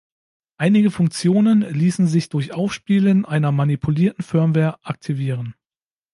[0.57, 5.53] Einige Funktionen ließen sich durch Aufspielen einer manipulierten Firmware aktivieren.